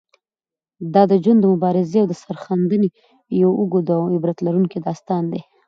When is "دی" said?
5.31-5.41